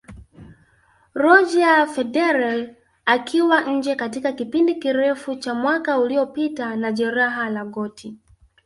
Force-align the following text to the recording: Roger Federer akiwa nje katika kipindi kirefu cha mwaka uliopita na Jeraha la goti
Roger 1.13 1.87
Federer 1.87 2.75
akiwa 3.05 3.61
nje 3.61 3.95
katika 3.95 4.31
kipindi 4.33 4.75
kirefu 4.75 5.35
cha 5.35 5.53
mwaka 5.53 5.99
uliopita 5.99 6.75
na 6.75 6.91
Jeraha 6.91 7.49
la 7.49 7.65
goti 7.65 8.15